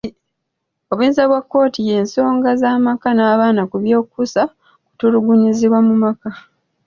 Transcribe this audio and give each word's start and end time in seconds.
Obuyinza 0.91 1.23
bwa 1.29 1.41
kkooti 1.43 1.79
y'ensonga 1.89 2.49
z'amaka 2.61 3.07
n'abaana 3.13 3.61
ku 3.69 3.75
byekuusa 3.83 4.41
ku 4.49 4.79
kutulugunyizibwa 4.87 5.79
mu 5.87 5.95
maka. 6.03 6.29